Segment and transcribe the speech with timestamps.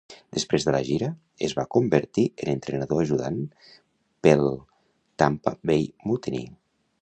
[0.35, 1.09] Després de la gira,
[1.47, 3.37] es va convertir en entrenador ajudant
[4.29, 4.49] pell
[5.25, 6.43] Tampa Bay Mutiny.